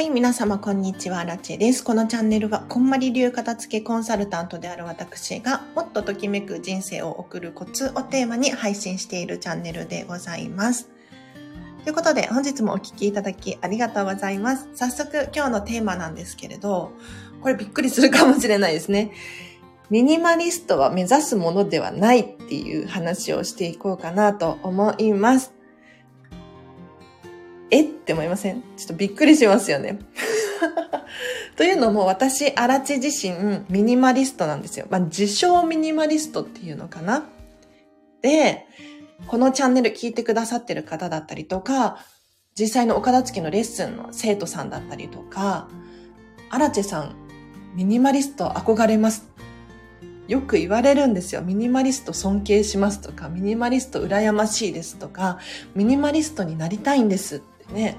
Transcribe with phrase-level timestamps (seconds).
[0.00, 1.84] はい、皆様こんにちは、ラチェです。
[1.84, 10.88] このチャンネルは、こんまり流片付けコンサルタントである私が、もっとときめく人生を送るコツをテーマに配信しているチャンネルでございます。
[11.84, 14.70] ということで、本日もお聞きいただきありがとうございます。
[14.74, 16.92] 早速、今日のテーマなんですけれど、
[17.42, 19.12] これびっくりするかもしれないですね。
[19.90, 25.59] ミニマリストは目指すものではないっていう話をしていこうかなと思います。
[27.70, 27.82] え？
[27.82, 28.62] って思いません？
[28.76, 29.98] ちょっとびっくりしますよね。
[31.56, 34.86] というのも私、アラチ自身、ミニマリストなんですよ。
[34.90, 37.24] まあ、自称ミニマリストっていうのかな？
[38.22, 38.66] で、
[39.26, 41.98] このチャンネル聞いてくださってる方だったりとか、
[42.58, 45.68] 実際のお片付けのレッスンの生徒さんだったりとか、
[46.50, 47.14] アラチェさん、
[47.74, 49.28] ミニマリスト憧れます。
[50.26, 51.42] よく言われるんですよ。
[51.42, 55.38] ミニマリスト尊敬しますとか、ミニマリスト羨ましいですとか、
[55.74, 57.98] ミニマリストになりたいんですっね。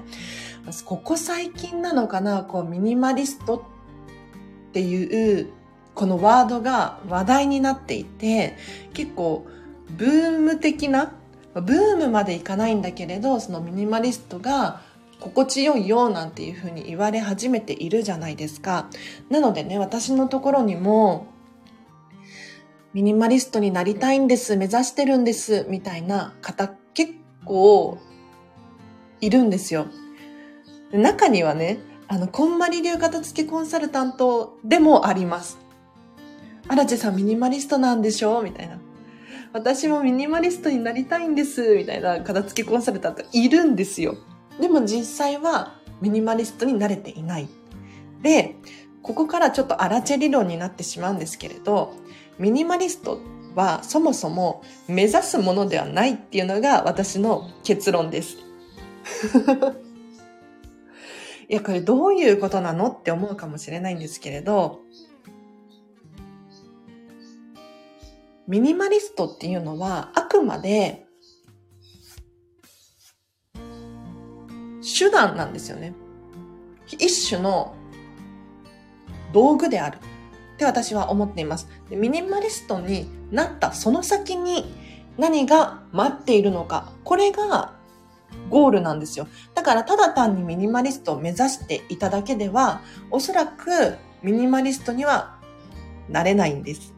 [0.84, 5.50] ここ最近なのかな、こう、ミニマリストっていう、
[5.94, 8.56] このワードが話題になっていて、
[8.94, 9.46] 結構、
[9.90, 11.12] ブーム的な、
[11.54, 14.80] ブームまでいかないんだけれど、そのミニマリストが
[15.20, 18.88] 心地よいよなんていうふうに言われ始めているじゃないですか。
[19.28, 21.26] なのでね、私のところにも、
[22.94, 27.12] ミニマリストになりたいんです、目指してるんです、みたいな方結
[27.44, 27.98] 構
[29.22, 29.86] いるんですよ。
[30.92, 31.78] 中にはね、
[32.08, 35.58] あの、こんまり流片付けコンサルタントでもあります。
[36.68, 38.42] アラチェさんミニマリストなんでしょ？
[38.42, 38.78] みたいな。
[39.52, 44.16] 私もミニマリストになりたいんです、みたいな片付けコンサルタントいるんですよ。
[44.60, 47.48] でも実際はミニマリストになれていない。
[48.22, 48.56] で、
[49.02, 51.94] ここからちょっとアラチェ理論になってしまうんですけれど、
[52.38, 53.20] ミニマリスト
[53.54, 58.38] はそもそも目指すものではないっていうのが私の結論です。
[61.48, 64.80] いや、これどういうことなのって思うかもしれないんですけれど、
[68.48, 71.06] ミニマリストっていうのはあくまで
[74.82, 75.94] 手段なんですよね。
[76.86, 77.74] 一種の
[79.32, 81.68] 道具であるって私は思っています。
[81.88, 84.66] でミニマリストになったその先に
[85.16, 87.74] 何が待っているのか、これが
[88.50, 89.26] ゴールなんですよ。
[89.54, 95.38] だからただ単にミニマリストを目指していただけでは、おそらくミニマリストには
[96.08, 96.94] なれないんです。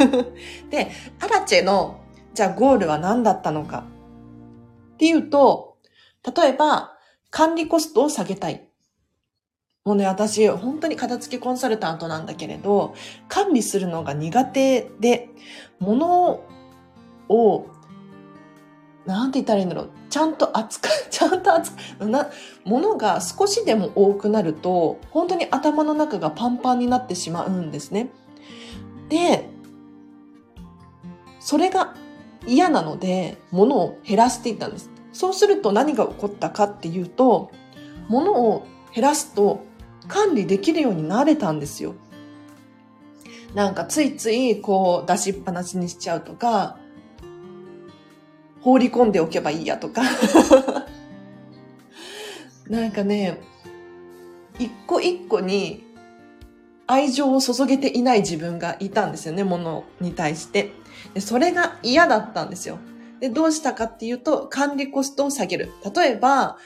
[0.70, 0.90] で、
[1.20, 2.00] アラチェの
[2.34, 3.84] じゃあゴールは何だったのか
[4.94, 5.76] っていうと、
[6.36, 6.96] 例えば
[7.30, 8.68] 管理コストを下げたい。
[9.84, 12.94] もうね、私、本当に片付けコンサルタントなんだけれど、
[13.28, 15.30] 管理するのが苦手で、
[15.78, 16.42] 物
[17.28, 17.66] を、
[19.08, 19.90] なんて言ったらいいんだろう。
[20.10, 22.28] ちゃんと扱う、 ちゃんと扱う、な、
[22.64, 28.10] 物が少しでも多くなると、本当に頭の中がパンパンになってしまうんですね。
[29.08, 29.48] で、
[31.40, 31.94] それが
[32.46, 34.90] 嫌なので、物を減らしていったんです。
[35.14, 37.50] そうすると何が起こったかっていうと、
[38.08, 39.60] 物を減らすと
[40.06, 41.94] 管理できるようになれたんですよ。
[43.54, 46.76] なんかついついこう出しっぱなしにしちゃうとか、
[48.60, 50.02] 放り込んでおけばいいやとか。
[52.68, 53.40] なんかね、
[54.58, 55.84] 一個一個に
[56.86, 60.72] 愛情を注げていない自分がいたんですよね、物に対して。
[61.14, 62.78] でそれが嫌だったんですよ。
[63.20, 65.70] で、どうしたかっていうと、管理コストを下げる。
[65.94, 66.56] 例えば、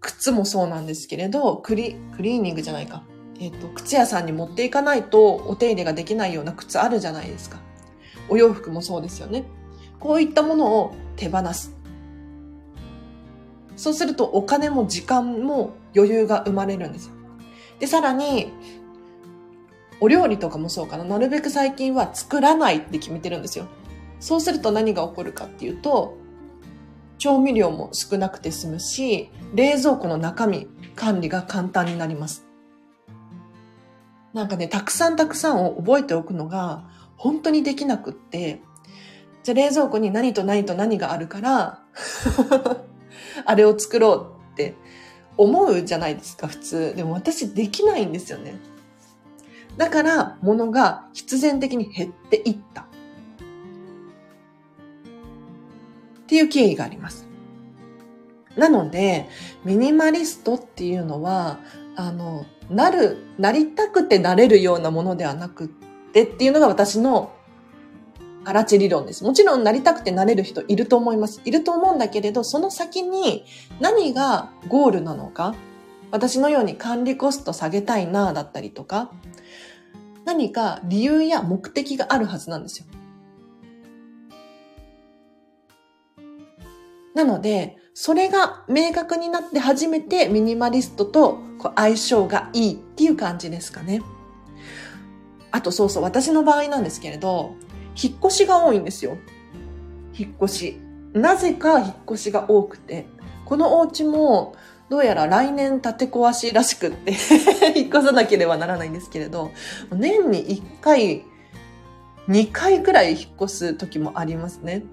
[0.00, 3.04] 靴もそうなんですけれど、クリ、クリーニングじゃないか。
[3.40, 7.58] えっ、と、靴屋さんに持っていかないとお手入れができないような靴あるじゃないですか。
[8.28, 9.44] お洋服もそうですよね。
[10.04, 11.74] こういったものを手放す。
[13.74, 17.14] そうするとお金も時間も余裕が生まれるんですよ。
[17.78, 18.52] で、さらに、
[20.00, 21.04] お料理とかもそうかな。
[21.04, 23.64] なるべく最近は作らないって決めてるんですよ。
[24.20, 26.18] そうすると何が起こるかっていうと、
[27.16, 32.44] 調味料も少なくて済むし、冷蔵庫の中身、管理が簡単になります。
[34.34, 36.84] なんかね、たくさんたくさんを覚えておくのが
[37.16, 38.60] 本当にできなくって、
[39.44, 41.82] じゃあ冷蔵庫に何と何と何があるから、
[43.44, 44.74] あれを作ろうって
[45.36, 46.94] 思うじゃないですか、普通。
[46.96, 48.56] でも私できないんですよね。
[49.76, 52.82] だから物が必然的に減っていった。
[52.82, 52.84] っ
[56.26, 57.26] ていう経緯があります。
[58.56, 59.28] なので、
[59.62, 61.58] ミニマリストっていうのは、
[61.96, 67.32] あの、なる、なりたくてなれるようなものではなくってっていうのが私の
[68.44, 69.24] アラチ理論です。
[69.24, 71.40] もちろんなりたくてなれる人いると思います。
[71.44, 73.44] いると思うんだけれど、その先に
[73.80, 75.54] 何がゴールなのか。
[76.10, 79.10] 私のように管理コスト下げたいなだったりとか、
[80.24, 82.86] 何か理由や目的があるはずなんですよ。
[87.14, 91.38] なので、それが明確になって初めてミニマリストと
[91.76, 94.02] 相性がいいっていう感じですかね。
[95.50, 97.54] あとそうそう、私の場合なんですけれど、
[98.00, 99.16] 引っ越しが多いんですよ。
[100.16, 100.80] 引っ越し。
[101.12, 103.06] なぜか引っ越しが多くて、
[103.44, 104.54] このお家も
[104.88, 107.12] どうやら来年建て壊しらしくって
[107.74, 109.50] 引っ越さなければならないんですけれど、
[109.92, 111.24] 年に1回、
[112.28, 114.84] 2回くらい引っ越す時もありますね。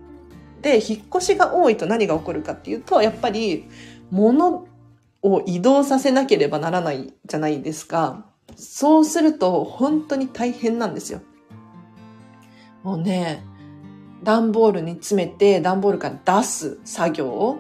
[0.62, 3.68] で、引っ越しが多いと何が起こるかっていうと、やっぱり
[4.12, 4.66] 物
[5.24, 8.26] を移動させなければならないじゃないですか。
[8.56, 11.22] そうすると本当に大変なんですよ。
[12.84, 13.44] もうね、
[14.24, 17.60] 段ボールに詰めて段ボールから出す作業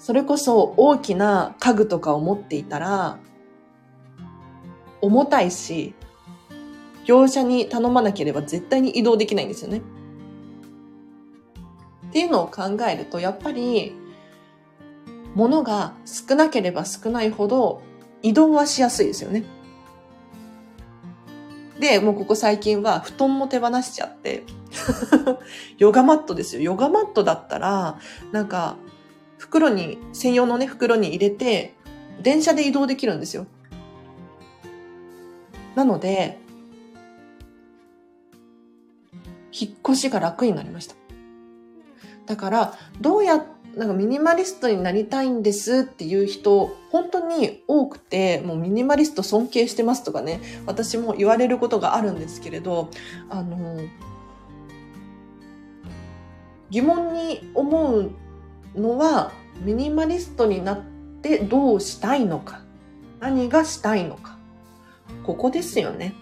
[0.00, 3.18] それこそ大きな家具とかを持っていたら、
[5.02, 5.94] 重たいし、
[7.04, 9.82] 業者に頼まなければ絶対に移動できないんですよね。
[12.08, 13.92] っていうのを考えると、やっぱり、
[15.34, 17.82] 物が少なければ少ないほど
[18.22, 19.44] 移動はしやすいですよね。
[21.80, 24.44] で、もうここ最近は布団も手放しちゃって、
[25.78, 26.62] ヨガマットですよ。
[26.62, 27.98] ヨガマットだったら、
[28.32, 28.76] なんか、
[29.38, 31.74] 袋に、専用のね、袋に入れて、
[32.22, 33.46] 電車で移動できるんですよ。
[35.74, 36.38] なので、
[39.52, 40.94] 引っ越しが楽になりました。
[42.26, 52.88] だから、どうやって、なんかミニマリストになりたいんですっていう人、本当に多くて、もうミニマリスト尊敬してますとかね、私も言われることがあるんですけれど、
[53.28, 53.80] あの、
[56.70, 58.10] 疑問に思う
[58.74, 59.32] のは、
[59.62, 60.82] ミニマリストになっ
[61.22, 62.62] てどうしたいのか、
[63.20, 64.36] 何がしたいのか、
[65.22, 66.14] ここですよね。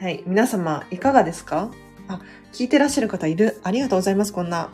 [0.00, 0.22] はい。
[0.26, 1.70] 皆様、いかがですか？
[2.08, 2.20] あ、
[2.52, 3.60] 聞いてらっしゃる方いる。
[3.62, 4.70] ありがとうございます、こんな。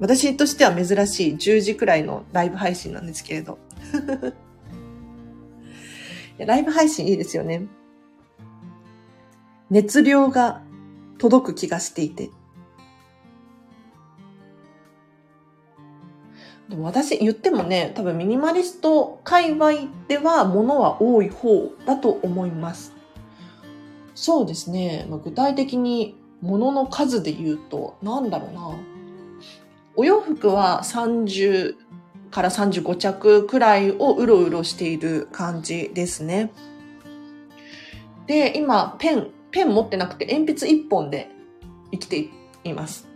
[0.00, 3.58] 私としては珍しい10時くらいのライブ配信なんですけれど。
[6.38, 7.66] ライブ配信いいですよね。
[9.70, 10.62] 熱量が
[11.18, 12.30] 届く気がしていて。
[16.68, 19.72] でも私言ってもね、多分ミニマリスト界隈
[20.06, 22.92] では物は多い方だと思います。
[24.14, 25.06] そうですね。
[25.08, 28.97] まあ、具体的に物の数で言うと、なんだろうな。
[30.00, 31.74] お洋服は30
[32.30, 36.52] から35着くらいをうろうろしている感じですね。
[38.28, 41.28] で、今、ペン、ペン持ってなくて鉛筆1本で
[41.90, 42.28] 生きて
[42.62, 43.08] います。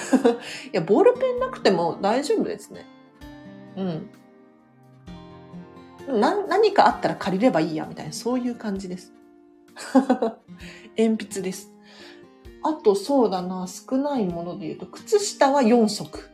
[0.74, 2.84] いや、ボールペンなくても大丈夫ですね。
[6.06, 6.20] うん。
[6.20, 9.14] な、何かあったら借りればいいや、みたいな、そういう感じです。
[10.98, 11.73] 鉛筆です。
[12.64, 16.30] あと、そうだな、少ないもので言うと、靴下は4足。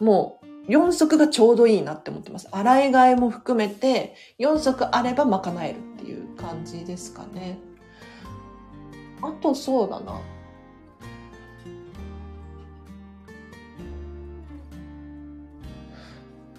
[0.00, 2.48] もう、4足がちょうどいいなって思ってます。
[2.50, 7.58] 洗い替えも含めて、4足あれば賄えるっていう感じですかね。
[9.20, 10.20] あと、そうだな。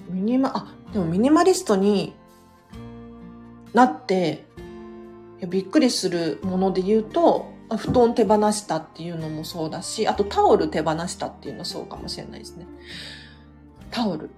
[0.07, 2.13] ミニマ、あ、でもミニマリストに
[3.73, 4.45] なって、
[5.49, 12.65] びっくりするもので言うと、布団手放したっていうのもそうだし、あとタオル手放したっていうのそうかもしれないですね。
[13.91, 14.29] タオル。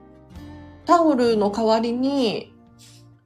[0.86, 2.54] タオルの代わりに、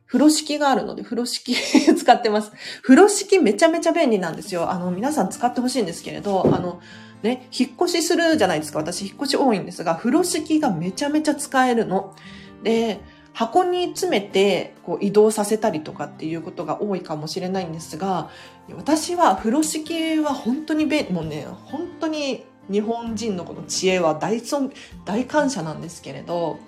[0.05, 1.53] 風呂敷があるので、風呂敷
[1.95, 2.51] 使ってます。
[2.81, 4.71] 風呂敷めちゃめちゃ便利なんですよ。
[4.71, 6.79] あの、皆さん使ってほしいんですけれど、あの、
[7.21, 8.79] ね、引っ越しするじゃないですか。
[8.79, 12.15] 私、引っ越し多いんですが、風呂敷がめちゃめちゃ使えるの。
[12.63, 13.01] で、
[13.33, 18.29] 箱に詰めてこう移動させたりとかっていうことが多いかもしれないんですが、
[18.75, 24.71] 私は風呂敷は本当に便、もうね、本当に日本人のこの知恵は大尊、
[25.05, 26.59] 大感謝なんですけれど、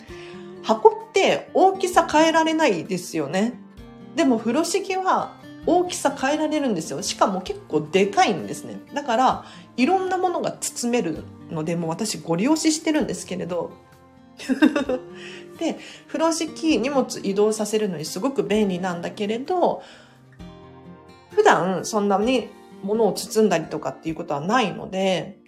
[0.64, 3.54] 箱って大きさ変えられないですよね。
[4.16, 7.02] でも風呂敷は大きさ変えられるんですよ。
[7.02, 8.80] しかも結構でかいんですね。
[8.94, 9.46] だから、
[9.78, 13.72] いろんなものが包めるので、もう私ご利用ししてるんですけれど。
[15.60, 19.84] で、風呂敷、荷物移動させるのにすごく便利なんだけれど、
[21.32, 22.50] 普段そんなに
[22.84, 25.40] 物を包んだりとかっていうことはないので、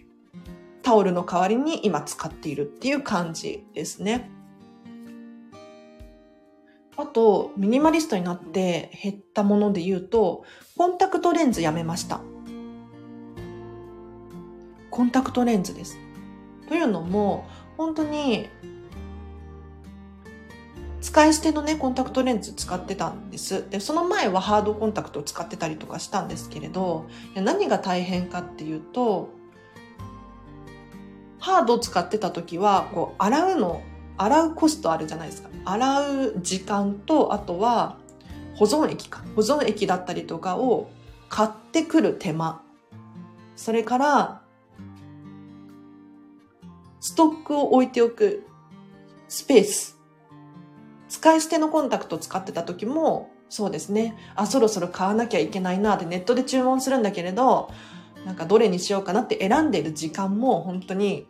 [0.82, 4.30] タオルの代わりに今使っているっていう感じですね。
[6.96, 10.44] あと、ミニマリストになって減ったもので言うと、
[10.76, 12.20] コンタクトレンズやめました。
[14.90, 15.98] コンタクトレンズです。
[16.68, 18.48] というのも、本当に、
[21.04, 23.68] 使い捨てのね、コンタクトレンズ使ってたんです。
[23.68, 29.28] で、その前はハードコンタクトを使ってたりとかしたんですけれど、何が大変かっていうと、
[31.38, 33.82] ハードを使ってた時は、こう、洗うの、
[34.16, 35.50] 洗うコストあるじゃないですか。
[35.66, 37.98] 洗う時間と、あとは、
[38.56, 39.22] 保存液か。
[39.36, 40.88] 保存液だったりとかを
[41.28, 42.62] 買ってくる手間。
[43.56, 44.42] それから、
[46.98, 48.46] ストックを置いておく
[49.28, 49.93] スペース。
[51.24, 54.14] 使い捨てのコンタクトを使ってた時も、そうですね。
[54.36, 57.70] あ、そろそろ買わなきゃいけないなってネットで注文するんだけれど、
[58.26, 61.26] なんかどれにしようかなって選んでる時間も本当に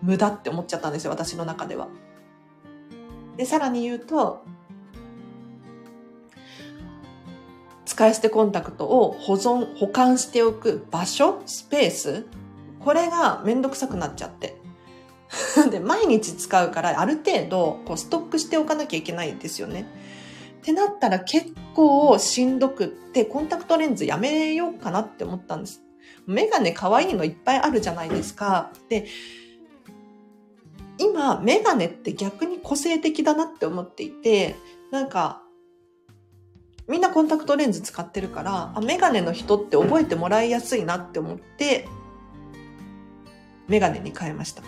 [0.00, 1.88] 無駄って思っちゃったんですよ、私の中では。
[3.36, 4.44] で、さらに言うと、
[7.84, 12.26] 使い捨てコンタクトを保存、保管しておく場所、スペース、
[12.78, 14.64] これがめんどくさくなっちゃって。
[15.70, 19.86] で、毎日使うから、ある程度、こう、ストックしておかなきゃいけないんですよね。
[20.60, 25.82] ってなったら結構しんどくって、コンタクトレンズやめようかなって思ったんです。
[26.26, 28.72] メガネ可愛いのいっぱいあるじゃないですか。
[28.88, 29.06] で、
[30.98, 34.56] 今、メガネって逆に個性的だなって思っていて、
[34.90, 35.42] なんか、
[36.88, 41.88] みんなコンタクトレンズ使ってるから、あ、メガネの人って覚えてもらいやすいなって思って、
[43.68, 44.62] メガネに変えました。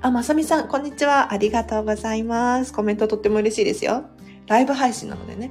[0.00, 1.32] あ、まさみさん、こんにちは。
[1.32, 2.72] ありがとうございます。
[2.72, 4.04] コメントとっても嬉しいですよ。
[4.46, 5.50] ライブ配信なのでね。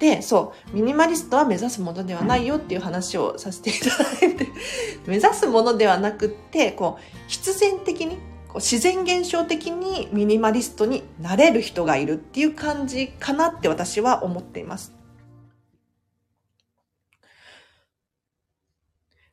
[0.00, 4.48] で、そう、ミニマリストは目指すものではないよっていう話をさせていただいて、
[5.06, 14.99] 目指すものではなくって、こう、必然的にこう自然現象的にミニマリストになれる人がいるっていう感じかなって私は思っています。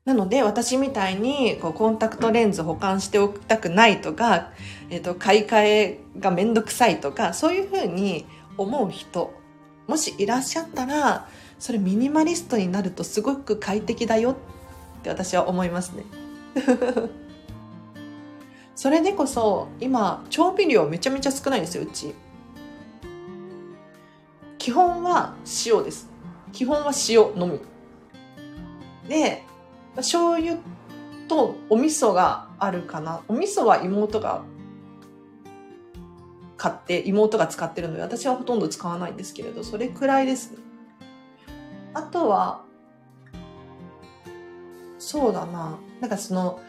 [0.07, 4.51] なので、私みたいに、こう、コンタクトレンズ保管しておきたくないとか、
[4.89, 8.25] え、ー、と、買い替えがめんどくさいとか、そういうふうに
[8.57, 9.33] 思う人、
[9.85, 11.27] もしいらっしゃったら、
[11.59, 14.35] それミニマリストになるとすごく快適だよっ
[15.03, 16.05] て私は思いますね。
[18.75, 22.13] それでこそ今調味料めちゃめちゃ少ないんですようち。
[24.57, 25.35] 基本は
[25.65, 26.07] 塩です。
[26.53, 27.59] 基本は塩のみ。
[29.09, 29.43] で
[29.97, 30.57] 醤油
[31.27, 33.21] とお味噌があるかな。
[33.27, 34.43] お味噌は妹が
[36.57, 40.57] 買って妹が使ってるので私はほとんど使わないんですけれどそれくらいですね。
[41.93, 42.63] あとは
[44.97, 45.77] そうだな。
[46.01, 46.59] なんかその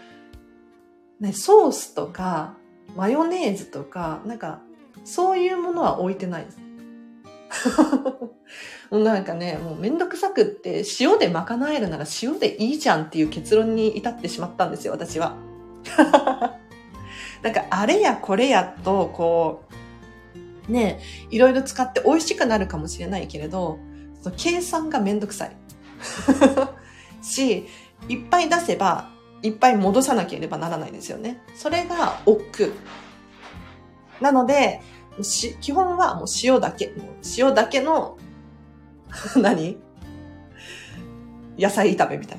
[1.21, 2.55] ね、ソースとか、
[2.97, 4.61] マヨネーズとか、なんか、
[5.05, 6.59] そういうものは置いてないです。
[8.91, 15.37] なんかね、もうめんどくさくって、塩で賄えるなら塩でいいじゃんっていう結論に至ってしまったんですよ、私は。
[17.43, 19.65] なんか、あれやこれやと、こ
[20.69, 23.79] う、ね、いろいろ使って美味しくなるかもしれないけれど、
[24.23, 25.57] その計算がめんどくさい。
[27.23, 27.67] し、
[28.09, 29.11] いっぱい出せば
[29.43, 31.41] いっぱい戻さなければならないですよね。
[31.55, 32.73] それが億劫。
[34.21, 34.81] なので、
[35.61, 36.93] 基本はもう塩だけ。
[37.37, 38.19] 塩だけの
[39.41, 39.79] 何？
[41.59, 42.39] 野菜炒めみたい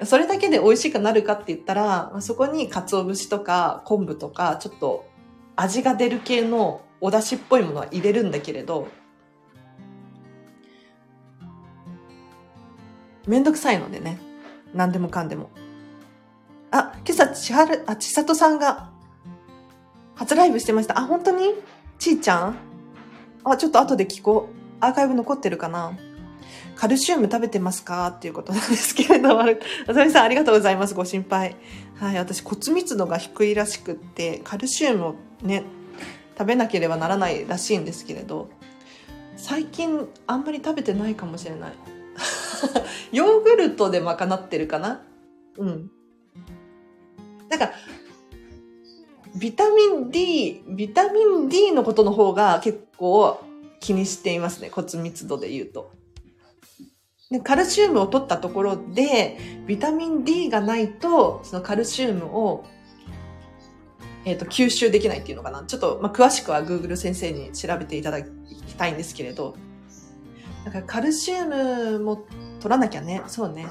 [0.00, 0.06] な。
[0.06, 5.06] それだけで美味しくなるかって言ったら、そこに鰹節とか昆布とか、ちょっと
[5.56, 8.88] 味が出る系のお出汁っぽいものは入れるんだけれど、
[13.26, 14.20] めんどくさいのでね。
[14.74, 15.50] 何でもかんでも。
[16.70, 18.90] あ、今朝、千春、あ、千里さんが、
[20.14, 20.98] 初ライブしてました。
[20.98, 21.54] あ、本当に？
[21.98, 22.56] ちーちゃん？
[23.44, 24.55] あ、ちょっと後で聞こう。
[24.80, 25.96] アーカイブ残ってるかな？
[26.74, 28.08] カルシウム食べてますか？
[28.08, 29.46] っていうことなんですけれども、あ
[29.94, 30.94] さみさんありがとうございます。
[30.94, 31.56] ご心配。
[31.98, 35.64] はい、私骨密度が低いらしくって、カルシウムをね、
[36.38, 38.50] 食べなければならないらしいんですけれど、
[39.38, 41.72] 最近あんまり食べてないかもしれない。
[43.12, 45.02] ヨーグルトで賄ってるかな？
[45.56, 45.90] うん。
[47.48, 47.70] なんか、
[49.38, 53.40] ビタミン D、ビタミン D のことの方が結構
[53.86, 54.68] 気にしていますね。
[54.70, 55.92] 骨密度で言うと。
[57.30, 62.64] でカルシウムを取ったところで、ビタミン D がないと、そのカルシウムを、
[64.24, 65.62] えっ、ー、と、吸収できないっていうのかな。
[65.64, 68.28] ちょっと、まあ、詳しくは Google 先生に調べていただき
[68.76, 69.56] たいんですけれど、
[70.64, 72.26] だからカルシウムも
[72.60, 73.22] 取らなきゃね。
[73.28, 73.66] そうね。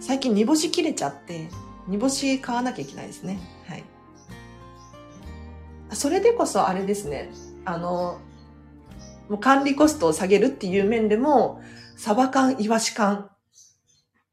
[0.00, 1.48] 最近煮干し切れちゃって、
[1.86, 3.38] 煮干し買わなきゃいけないですね。
[3.68, 3.84] はい。
[5.92, 7.30] それでこそあれですね。
[7.64, 8.20] あの、
[9.28, 11.60] もう管理コストを下げるっていう面でも、
[11.96, 13.30] サバ缶、イワシ缶。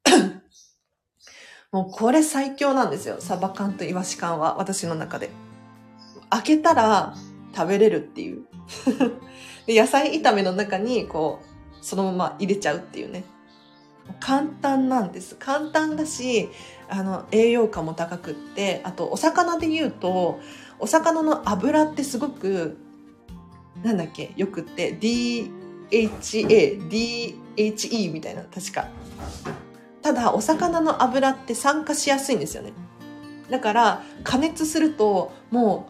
[1.71, 3.17] もうこれ最強なんですよ。
[3.19, 5.29] サバ缶とイワシ缶は、私の中で。
[6.29, 7.15] 開けたら
[7.55, 8.45] 食べれるっていう。
[9.67, 13.23] で野菜炒めの中に、こう、そのまま入れちゃうっていうね。
[14.19, 15.35] 簡単なんです。
[15.35, 16.49] 簡単だし、
[16.87, 20.39] あの、栄養価も高くって、あと、お魚で言うと、
[20.79, 22.77] お魚の油ってすごく、
[23.85, 25.49] なんだっけ、よくって、DHA、
[26.89, 28.87] DHE みたいな、確か。
[30.01, 32.73] ただ、お魚の油って酸化しやすいんですよね。
[33.49, 35.89] だから、加熱すると、も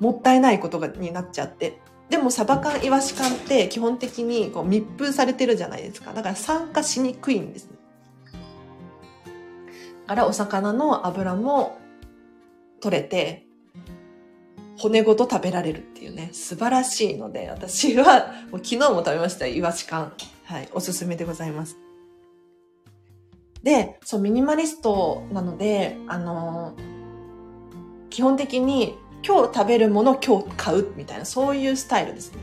[0.00, 1.78] う、もったいないことがになっちゃって。
[2.08, 6.12] でもサバ缶イワシ缶って基本的にこう密封されてるじゃないですか。
[6.12, 7.68] だから酸化しにくいんです、
[10.06, 11.78] だからお魚の油も
[12.80, 13.46] 取れて、
[14.78, 20.12] 骨ごと食べられるっていうね、素晴らしいので、私はもう昨日も食べました、イワシ缶。
[20.44, 21.78] はい、おすすめでございます。
[23.62, 32.38] で、そう、ミニマリストなので、あのー、基本的に今日食べるもの今日買うみたいな、そういうスタイルですね。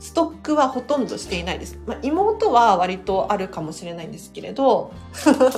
[0.00, 1.78] ストックはほとんどしていないです。
[1.86, 4.92] まあ、妹は割とあるかもしれないんですけれど、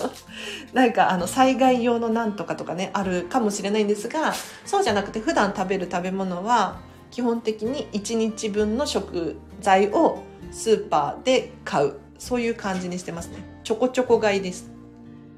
[0.74, 4.34] なんかあの災害用のなんとかとかね、あるかもしれないんですが、
[4.66, 6.76] そうじゃなくて普段食べる食べ物は
[7.12, 10.18] 基本的に1日分の食材を
[10.50, 11.94] スーパーで買う。
[12.18, 13.38] そういう感じにしてますね。
[13.64, 14.70] ちょこちょこ買いです。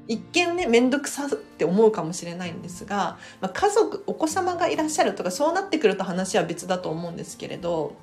[0.07, 7.95] 一見ね、めんどくさって思うかもしれないんですが、まあ、家族、お子様がいらっしゃるとか、そうなってくると話は別だと思うんですけれど、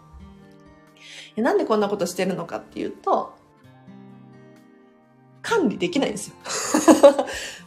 [1.37, 3.35] なんでこんなことしてるのかっていうと、
[5.43, 6.35] 管理できないんですよ。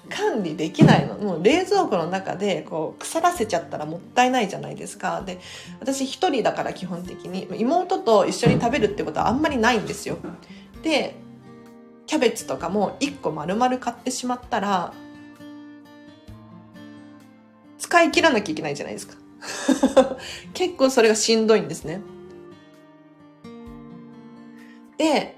[0.09, 1.15] 管理できないの。
[1.15, 5.23] もう冷蔵庫の中でこう腐らせちゃったらもったいないじゃないですか。
[5.25, 5.39] で、
[5.79, 10.17] 私一人だから基本的に妹と一緒に食べるってことはあんまりないんですよ。
[10.83, 11.15] で、
[12.05, 14.93] キャベツとかも1個丸々買ってしまったら、
[17.79, 19.15] 使い切らなきゃいけないじゃないですか。
[20.53, 22.01] 結構それがしんどいんですね。
[24.97, 25.37] で、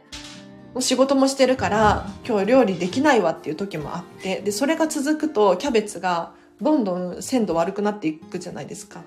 [0.73, 9.01] もう仕事もしてるから、今日料理できないわっていう時もあって、で、それが続くとキャベツがどんどん鮮度悪くなっていくじゃないですか。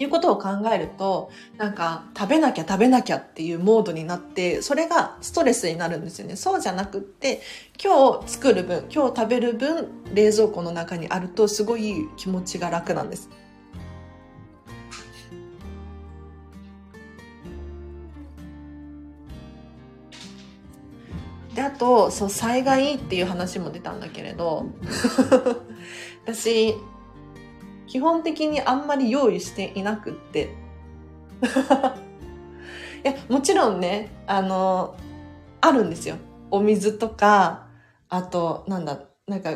[0.00, 6.36] いうことを考えると、なんか食べなきゃ食べなきゃっていうモードになって、それがストレスになるんですよね。
[6.36, 7.42] そうじゃなくって、
[7.82, 13.28] 今日作る分、今日食べる分、冷蔵庫の中にあるとすごい気持ちが楽なんです。
[21.60, 24.64] で、あと、そう、災害っていう話も出たんだけれど、
[26.24, 26.74] 私、
[27.86, 30.54] 基本的にあんまり用意していなくって。
[33.04, 34.96] いや、もちろんね、あの、
[35.60, 36.16] あるんですよ。
[36.50, 37.66] お水とか、
[38.08, 39.50] あと、なんだ、なんか、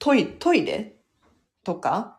[0.00, 0.96] トイ、トイレ
[1.62, 2.13] とか、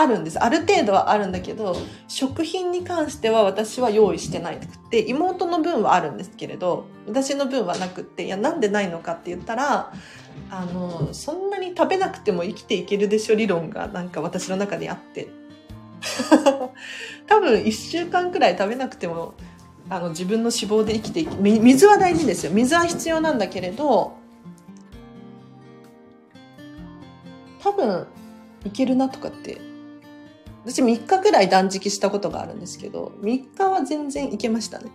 [0.00, 0.38] あるんです。
[0.38, 1.76] ある程度はあるんだけど、
[2.08, 9.92] 食品に関しては私は用意してないくて、妹の分はあるんですけれど、私の分はなくって、いや、なんでないのかって言ったら、
[10.50, 15.28] あのそんなに食べなくても生きていけるでしょ理論がなんか私の中にあって
[17.26, 19.34] 多分1週間くらい食べなくても
[19.88, 24.16] あの自分の脂肪で生きていけ水は大事ですよ水は必要なんだけれど
[27.62, 28.06] 多分
[28.64, 29.60] いけるなとかって
[30.64, 34.90] 私3日くらい断食したことがあるんですけど3日は全然いけましたね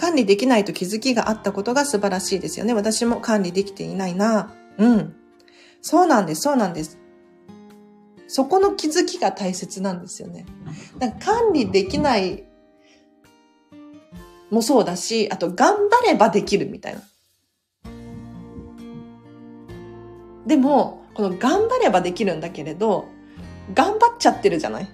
[0.00, 2.72] 管理できないと気づきがあったことが素晴らしいですよね。
[2.72, 4.50] 私も管理できていないな。
[4.78, 5.14] うん。
[5.82, 6.98] そうなんです、そうなんです。
[8.26, 10.46] そこの気づきが大切なんですよね。
[10.98, 12.44] だから管理できない
[14.50, 17.02] もそうだし、あと頑張ればできるみたいな。
[20.50, 23.06] でも、この頑張ればできるんだけれど、
[23.72, 24.88] 頑張っちゃってるじゃない？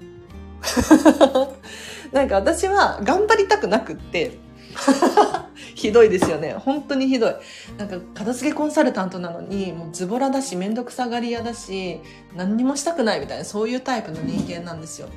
[2.12, 4.38] なんか私は頑張りたくなくって、
[5.75, 6.53] ひどいですよね。
[6.53, 7.35] 本当にひどい。
[7.79, 12.01] なんか、片付けコンサルタントなのに、もうズボラだし、めんどくさがり屋だし、
[12.37, 15.09] 何にもしたくないみたいな、そういうタイプの人間なんですよ。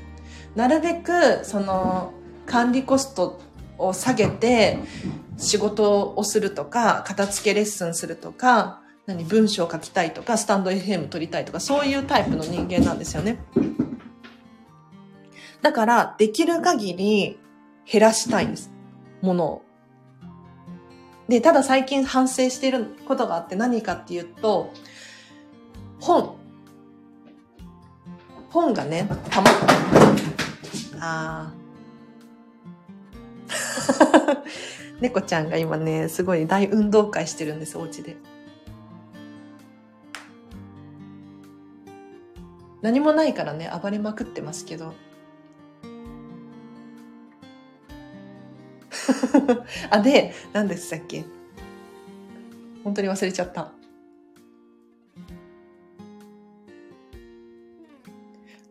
[0.56, 2.14] なるべく、その、
[2.46, 3.40] 管理コスト
[3.78, 4.80] を下げて、
[5.38, 13.40] 仕事をするとか、片付けレッスンするとか、何、文章を書きたいとか、スタンド FM 撮りたいとか、そういうタイプの人間なんですよね。
[15.64, 17.40] だから、できる限り
[17.92, 18.70] 減らしたいんです。
[19.24, 19.62] ものを。
[21.28, 24.72] で、ただ最近反省していることがあって何かっていうと、
[26.00, 26.36] 本。
[28.52, 29.50] 本がね、たま、
[31.00, 31.52] あ
[35.02, 38.16] 猫ちゃんが今ね、すごい大運動会してるんです、お家で。
[42.82, 44.94] 何もないからね、暴れまくってますけど。
[49.90, 51.26] あ、で、何でしたっけ？
[52.84, 53.72] 本当に忘れちゃった。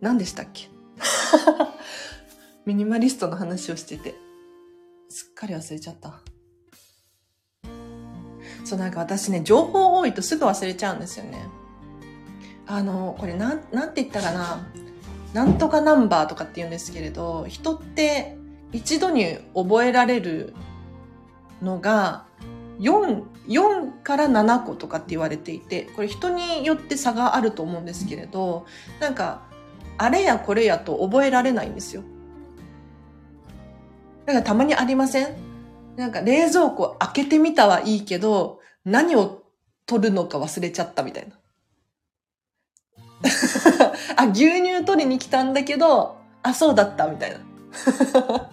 [0.00, 0.68] 何でしたっけ？
[2.64, 4.14] ミニマリストの話をしてて、
[5.08, 6.20] すっかり忘れちゃった。
[8.64, 11.46] そう、なんか私ね、情報多いとすぐ忘れちゃうんですよね。
[12.68, 14.66] あの、これなん、なんて言ったかな？
[15.32, 18.36] なんとかナンバーとかって言うんですけれど、人って
[18.72, 20.54] 一度に覚えられる
[21.60, 22.26] のが
[22.78, 28.66] 4、4から7個とかって言われていて、これ人によって差があると思うんですけれど、
[29.00, 29.42] なんか、
[29.96, 32.02] あれやこれやと覚えられないんですよ。
[34.26, 35.36] なんかたまにありません？
[35.96, 39.42] なんか冷蔵庫開けてみたはいいけど、何を
[39.86, 41.34] 取るのか忘れちゃったみたいな。
[44.16, 47.38] あ、牛乳取りに来たんだけど、あ、そうだったみたいな。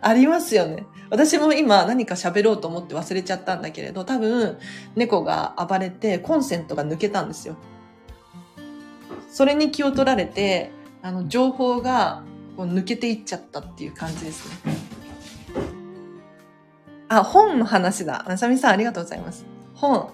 [0.00, 0.86] ありますよね。
[1.10, 4.58] 私も今何か喋ろうと思って忘れちゃったんだけれど、多分
[4.96, 7.56] 猫が暴れてコンセントが抜けたんですよ。
[9.30, 10.70] それに気を取られて、
[11.02, 12.22] あの、情報が
[12.56, 14.74] こう抜けていっちゃったっていう感じですね。
[17.08, 18.24] あ、本の話だ。
[18.28, 19.44] なさみさんありがとうございます。
[19.74, 20.10] 本。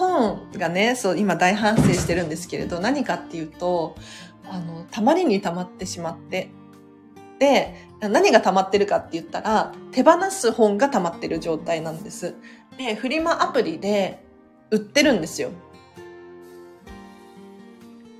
[0.00, 3.94] 本がね、そう、今大反省してるんですけれど、何かっていうと、
[4.44, 6.48] あの、たまりにたまってしまって、
[7.38, 12.34] で、何が溜まってるかって言ったら、手放す本が溜まってる状態なんです。
[12.78, 14.24] で、フリマアプリで
[14.70, 15.50] 売ってるんですよ。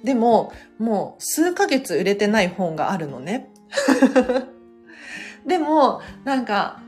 [0.04, 3.50] でも、もう数ヶ月売れてない本があるのね。
[5.46, 6.82] でも、なんか、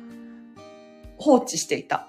[1.17, 2.09] 放置していた。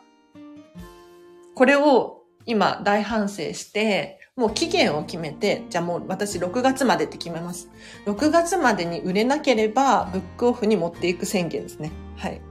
[1.55, 7.69] これを今大反省して、もう期限を決めて、じゃあもう私6月までって決めます。
[8.05, 11.91] 6月までに売れなければ、ブックオフに持っていく宣言ですね。
[12.17, 12.41] はい。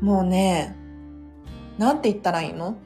[0.00, 0.74] もうね、
[1.78, 2.76] なんて言ったらいいの？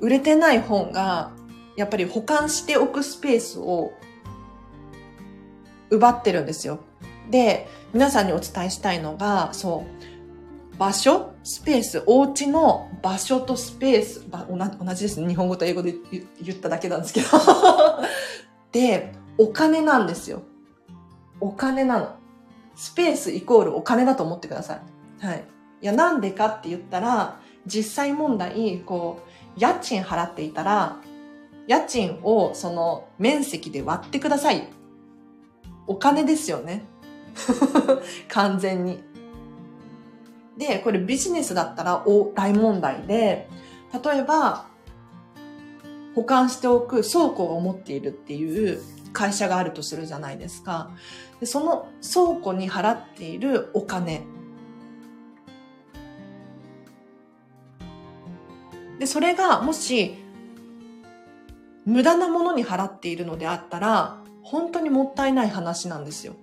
[0.00, 1.32] 売れてない本が、
[1.76, 3.92] やっぱり保管しておくスペースを
[5.90, 6.80] 奪ってるんですよ。
[7.30, 9.84] で、皆さんにお伝えしたいのが、そ
[10.74, 15.28] う、場所、スペース、お家の場所とスペース、同じですね。
[15.28, 15.94] 日本語と英語で
[16.42, 17.26] 言っただけなんですけど。
[18.72, 20.40] で、お金なんですよ。
[21.40, 22.14] お金なの。
[22.74, 24.76] スペースイコールお金だと思ってくださ
[25.20, 25.24] い。
[25.24, 25.44] はい。
[25.82, 29.20] いや、なんでかって言ったら、実際問題、こ
[29.56, 30.96] う、家賃払っていたら、
[31.66, 34.66] 家賃をその面積で割ってください。
[35.86, 36.86] お金ですよね。
[38.28, 39.13] 完全に。
[40.58, 43.48] で、これビジネスだったら大問題で、
[44.04, 44.66] 例えば、
[46.14, 48.80] 保管しておく倉庫を持っているっていう
[49.12, 50.90] 会社があるとするじゃないですか。
[51.40, 54.22] でその倉庫に払っているお金。
[58.98, 60.14] で、それがもし
[61.84, 66.34] 無駄なものに払っているのであったら、本当にもったいない話なんですよ。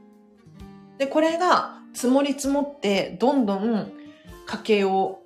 [0.97, 3.91] で、これが積もり積もって、どんどん
[4.51, 5.21] 家計を、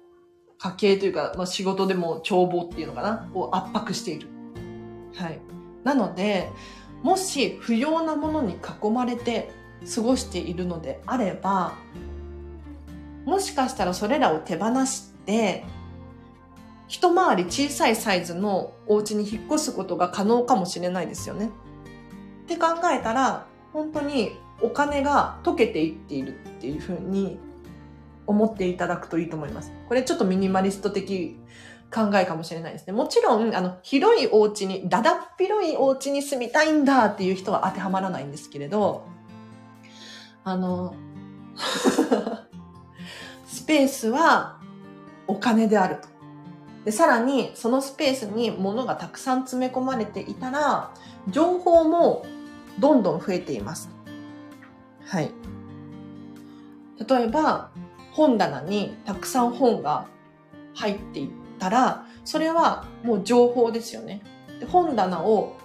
[0.60, 3.30] 家計というか、まあ、仕事でも帳簿っていうのかな？
[3.34, 4.28] を圧迫している。
[5.16, 5.40] はい。
[5.84, 6.52] なので、
[7.02, 9.50] もし不要なものに囲まれて
[9.96, 11.74] 過ごしているのであれば、
[13.26, 15.66] もしかしたらそれらを手放して、
[16.88, 21.50] 一回り小さいサイズのお家に引っ越すことが可能かもしれないですよね。
[22.44, 27.40] って考えたら、本当にお金が溶けていっているっていうふうに
[28.28, 29.72] 思っていただくといいと思います。
[29.88, 31.38] これちょっとミニマリスト的
[31.94, 32.94] 考えかもしれないですね。
[32.94, 39.06] もちろん、あの、広いお家に、だだっ広いお家に住みたいんだっていう人は当てはまらないんですけれど、
[40.44, 40.94] あの、
[43.48, 44.60] スペースは
[45.28, 46.08] お金であると。
[46.86, 50.92] で、さらに、そのスペースに物がたくさん詰め込まれていたら、
[51.30, 52.26] 情報も
[52.80, 53.90] どんどん増えています。
[55.06, 55.32] はい。
[57.08, 57.72] 例えば、
[58.16, 60.08] 本棚にたくさん本が
[60.74, 64.22] 入っていったら、それはもう情報ですよね。
[64.62, 65.58] で本棚を、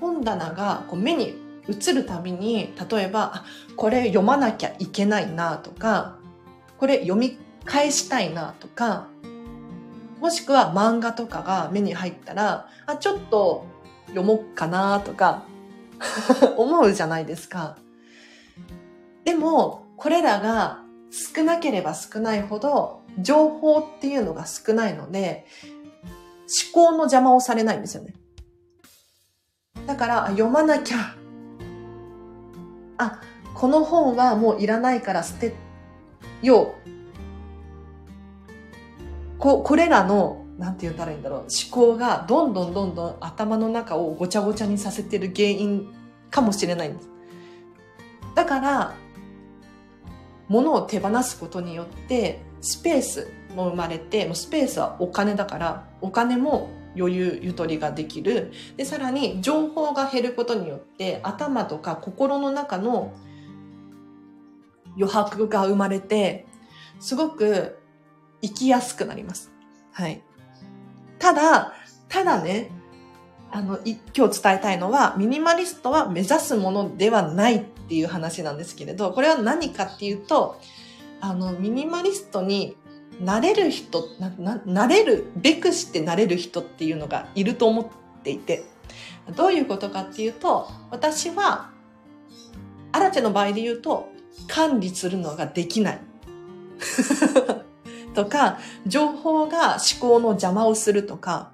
[0.00, 1.36] 本棚がこう目に
[1.68, 3.44] 映るたびに、例えば、
[3.76, 6.16] これ読まなきゃいけないなとか、
[6.78, 9.06] これ読み返したいなとか、
[10.20, 13.64] もしくは漫画とかが目に入ったら、あ、ちょっと
[14.08, 15.44] 読もうかなとか
[16.58, 17.76] 思うじゃないですか。
[19.24, 20.85] でも、これらが
[21.34, 25.46] 少なければ少ないほど情報っていうのが少ないので
[26.72, 28.14] 思考の邪魔をされないんですよね。
[29.86, 31.14] だから、読まなきゃ。
[32.98, 33.20] あ、
[33.54, 35.54] この本はもういらないから捨て
[36.42, 36.90] よう。
[39.38, 45.92] こ、これらの、なんて言ったらいいんだろう、思考がどんどんどんどん頭の中をごちゃごちゃにさせてる原因
[46.30, 47.08] かもしれないんです。
[48.34, 48.94] だから、
[50.48, 58.52] 物を手放すことによって、スペースも生まれて、もうスペースはお金だから、お金も余裕、ゆとりができる。
[58.76, 63.12] で、さらに情報が減ることによって、頭とか心の中の
[64.96, 66.46] 余白が生まれて、
[67.00, 67.78] すごく
[68.42, 69.52] 生きやすくなります。
[69.92, 70.22] はい。
[71.18, 71.74] ただ、
[72.08, 72.70] ただね、
[73.50, 73.78] あの、
[74.14, 80.60] 今日伝えたいのは、ミニマリストは目指すものではないっていう話なんですけれど、これは何かっていうと、
[81.20, 82.76] あの、ミニマリストに
[83.20, 87.86] なれる人、な、な、なれる、べくしてなれる人っていうのがいると思っ
[88.22, 88.64] ていて、
[89.36, 91.70] どういうことかっていうと、私は、
[92.92, 94.08] アラチェの場合で言うと、
[94.48, 96.00] 管理するのができない。
[98.14, 101.50] とか、情報が思考の邪魔をするとか、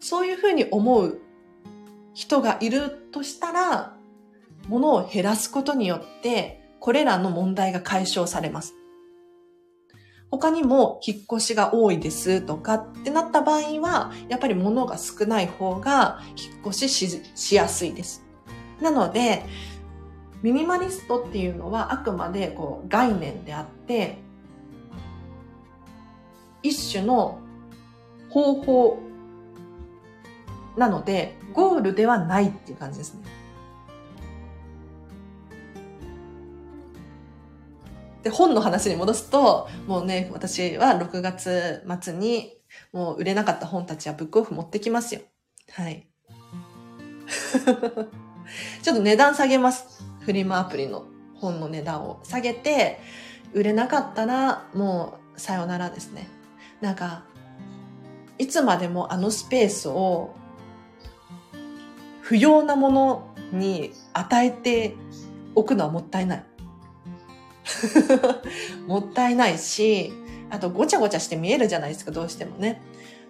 [0.00, 1.19] そういうふうに思う
[2.20, 3.96] 人がいるとしたら、
[4.68, 8.74] ものを減らすことによって、これらの問題が解消されます。
[10.30, 18.22] 他にも引っ越しが多いですとかってなった場合は、やっぱり物が少ない方が引っ越しししやすいです。
[18.82, 19.46] なので、
[20.42, 24.18] ミニマリストっていうのはあくまでこう概念であって、
[26.62, 27.38] 一種の
[28.28, 29.09] 方法
[30.80, 33.20] なので、ゴールではないっていう感じですね。
[38.22, 42.54] で、本の話に戻すと、もうね、私は6月末に
[42.94, 45.20] もう売れなかった本たちはブックオフ持ってきますよ。
[45.72, 46.08] はい。
[48.82, 50.02] ちょっと値段下げます。
[50.20, 53.00] フリマアプリの本の値段を下げて、
[53.52, 56.26] 売れなかったらもうさよならですね。
[56.80, 57.24] なんか、
[58.38, 60.39] いつまでもあのスペースを
[62.30, 64.94] 不要なものに与えて
[65.56, 66.44] おくのはもったいない。
[68.86, 70.12] もったいないし、
[70.48, 72.82] あとごちゃごちゃして見えるじゃないですか、どうしてもね。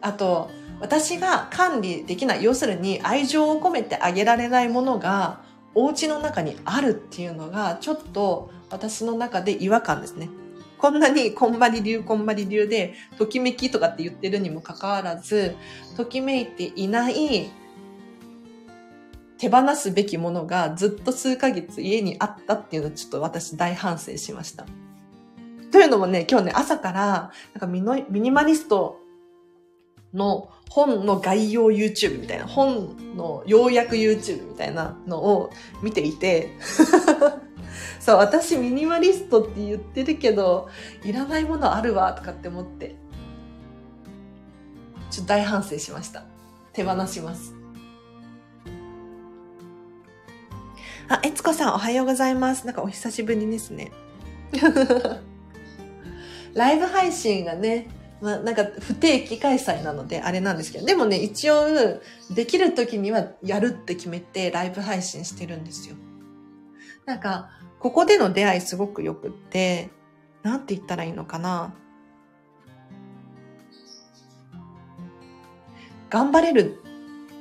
[0.03, 5.41] あと、私が管理できない、要するに愛情を込めてあげられないものが
[5.75, 10.29] お家の中にあるっていうのが、ちょっと私の中で違和感ですね。
[10.77, 15.57] こんなにこんばり流こんばり流で、ときめきとかって言ってるにもかかわらず、
[15.97, 17.51] ときめいていない
[19.41, 24.67] 手放すべきものがずっと数ヶ月家にあったっていうのをちょっと私大反省しました。
[25.73, 27.81] というのもね、今日ね、朝から、なんかミ
[28.21, 29.01] ニマリスト
[30.13, 35.51] の本の概要 YouTube みたいな、本の要約 YouTube みたいなのを
[35.83, 36.51] 見ていて
[37.99, 40.69] そう、私ミニマリストって言ってるけど、
[41.03, 42.95] いらないものあるわ、とかって思って、
[45.11, 46.25] ちょっと大反省しました。
[46.75, 47.60] 手放します。
[51.11, 52.65] あ、えつこさんおはようございます。
[52.67, 53.91] なんかお久しぶりですね。
[56.55, 57.89] ライブ配信がね、
[58.21, 61.65] まあなんか不定期開催なのであれなんですけど、でもね、一応
[62.33, 65.97] できる時にはやるって決めてライブ配信してるんですよ。
[67.07, 69.91] なんか、ここでの出会いすごく良くって、
[70.45, 71.75] なんて言ったらいいのかな。
[76.09, 76.81] 頑張れる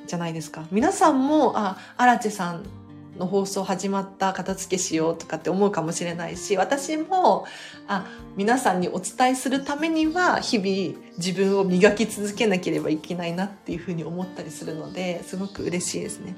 [0.07, 0.65] じゃないですか。
[0.71, 2.78] 皆さんも、あ、アラチェさん
[3.19, 7.45] の放送始まった片付けしようとかって思うかもしれないし、私も、
[7.87, 16.35] あ、皆さんにお伝えするためには、日々自分を磨き続けなければいけないなっていうふうに思ったりするので、すごく嬉しいですね。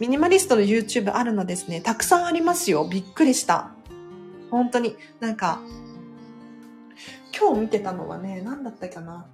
[0.00, 2.84] ミニマリストの YouTube あるのですね、たくさんありますよ。
[2.90, 3.70] びっくりした。
[4.50, 4.96] 本当に。
[5.20, 5.60] なんか、
[7.38, 9.26] 今日見てたのはね、何だったかな。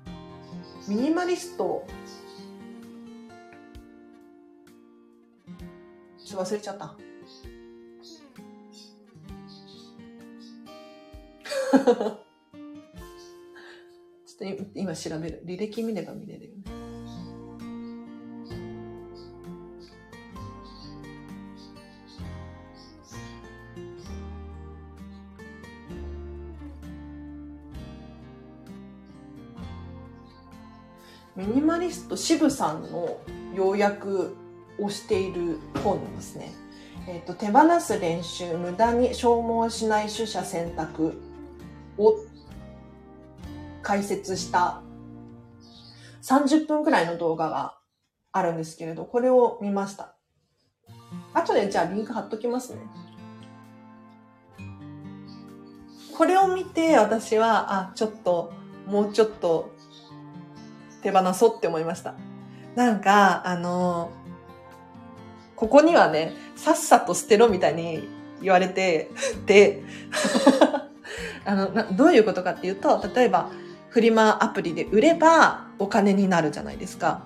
[0.88, 1.86] ミニマリスト
[6.30, 6.86] ちょっと忘れちゃった。
[14.24, 15.42] ちょっと今調べる。
[15.44, 16.62] 履歴見れば見れるよね。
[31.34, 33.18] ミニマリスト渋さんの
[33.52, 34.36] 要約
[34.80, 36.52] をしている本ですね。
[37.06, 41.20] えっ、と、手放す練習、無駄に消耗しない取捨選択
[41.98, 42.14] を
[43.82, 44.82] 解説した
[46.22, 47.78] 30分くらいの動画が
[48.32, 50.14] あるんですけれど、これを見ました。
[51.34, 52.80] 後でじゃあリンク貼っときますね。
[56.16, 58.52] これを見て私は、あ、ちょっと、
[58.86, 59.72] もうちょっと
[61.02, 62.14] 手放そうって思いました。
[62.76, 64.10] なんか、あの、
[65.60, 68.08] ここにはね、さっさと捨てろみたいに
[68.40, 69.10] 言われて、
[69.44, 69.82] で、
[71.44, 73.50] あのどういうことかっていうと、例えば、
[73.90, 77.24] フリマアプリで売ればお金になるじゃないですか。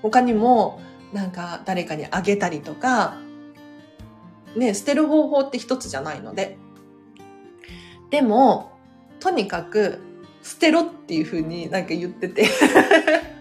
[0.00, 0.80] 他にも、
[1.12, 3.16] なんか誰かにあげたりとか、
[4.54, 6.56] ね、捨てる方法って一つじゃないので。
[8.10, 8.70] でも、
[9.18, 9.98] とにかく
[10.44, 12.46] 捨てろっていうふうになんか言ってて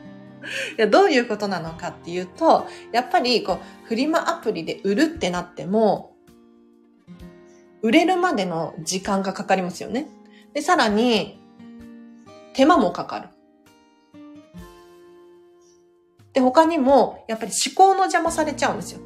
[0.78, 6.16] いやどういうことなのかっていうと、やっぱりこう、フリマアプリで売るってなっても、
[7.82, 10.08] 売れるまでの時間がかかりますよね。
[10.54, 11.40] で、さらに、
[12.54, 13.30] 手間もかかる。
[16.34, 19.02] で、他にも、やっぱり思考の邪魔されちゃうんですよ。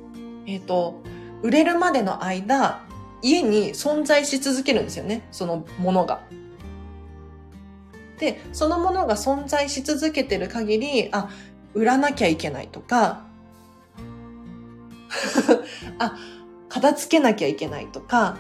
[0.46, 1.02] えっ、ー、と、
[1.42, 2.86] 売れるまでの間、
[3.22, 5.28] 家に存在し続けるんですよね。
[5.32, 6.22] そのものが。
[8.20, 11.30] で、そのものが存在し続けてる限り、あ、
[11.74, 13.26] 売らなきゃいけないとか、
[16.00, 16.18] あ、
[16.70, 18.38] 片付けなきゃいけないとか、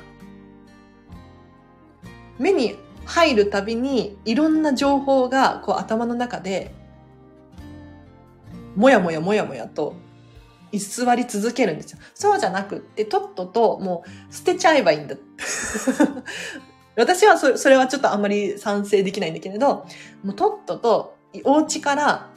[2.39, 6.73] 目に入るたびにいろんな情報がこう頭の中で、
[8.75, 9.95] もやもやもやもやと
[10.71, 11.99] 居座り続けるんですよ。
[12.13, 15.15] そうじゃなくって、とっとともう捨てちゃえばいいんだ。
[16.97, 19.85] 私はそれはちょっとあんまり賛成できないんだけれど、
[20.23, 22.29] もうとっととお家から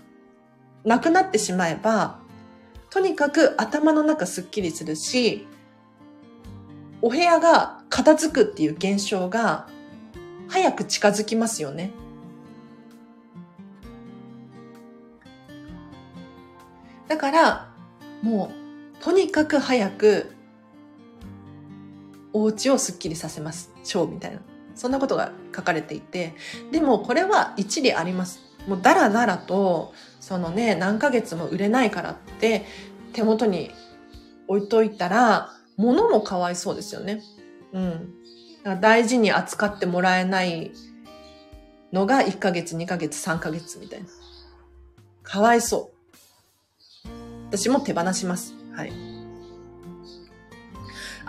[0.84, 2.20] なくなってしまえば、
[2.90, 5.46] とにかく頭の中すっきりするし、
[7.00, 9.66] お部屋が片付くっていう現象が
[10.48, 11.92] 早く近づきますよね。
[17.08, 17.72] だから、
[18.22, 18.52] も
[18.98, 20.32] う、とにかく早く、
[22.32, 23.72] お家をスッキリさせます。
[23.82, 24.49] ショーみたいな。
[24.80, 26.34] そんなことが書かれていて。
[26.72, 28.40] でも、これは一理あります。
[28.66, 32.64] もう、だらだらと、そのね、何ヶ月も売れないからって、
[33.12, 33.72] 手元に
[34.48, 37.22] 置いといたら、物もかわいそうですよね。
[37.74, 38.14] うん。
[38.80, 40.70] 大事に扱ってもらえない
[41.92, 44.08] のが1ヶ月、2ヶ月、3ヶ月みたいな。
[45.22, 45.90] かわいそ
[47.04, 47.08] う。
[47.50, 48.54] 私も手放します。
[48.72, 49.09] はい。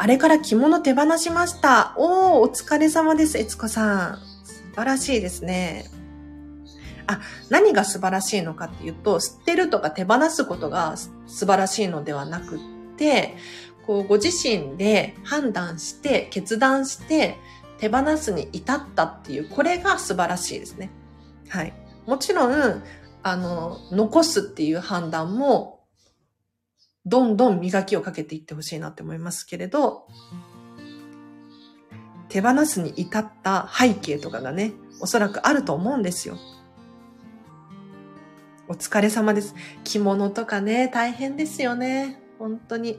[0.02, 1.94] あれから着物手放しました。
[1.96, 4.20] おー、お疲れ様です、えつこさん。
[4.44, 5.92] 素晴らしいですね。
[7.06, 12.60] あ、何が素晴らしいのかっていうと、捨てるとか手放すことが素晴らしいのではなくっ
[12.98, 13.36] て、
[13.86, 17.38] こうご自身で判断して決断して
[17.78, 20.90] 手放すに至ったっていうこれが素晴らしいですね。
[21.48, 21.74] はい。
[22.08, 22.84] もちろん
[23.22, 25.81] あの残すっていう判断も
[27.06, 30.08] どんどん磨きをかけていってほしいなって思いますけれど
[32.30, 36.38] 手放すに至った背景とかがねおそらくあると思うんですよ。
[38.72, 39.54] お疲れ様です。
[39.84, 42.22] 着物とかね、大変ですよね。
[42.40, 42.92] 本当に。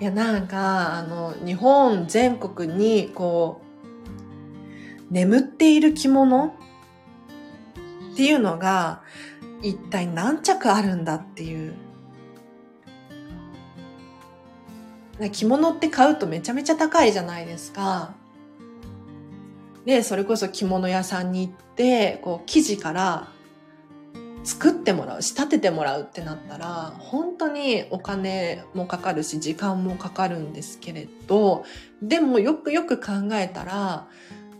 [0.00, 3.60] いや、なんか、あの、日本全国に、こ
[5.10, 6.56] う、眠っている着物
[8.14, 9.02] っていうのが、
[9.62, 11.74] 一体何着あるんだっていう。
[15.30, 18.14] 着物って買うとめちゃめちゃ高いじゃないですか。
[19.84, 23.28] で、それこそ着物屋さんに行って、こう、生地から
[24.44, 31.64] 作ってもらう仕立ててもらうってなったら本当にお金もかかるし時間もかかるんですけれど
[32.02, 34.06] でもよくよく考えたら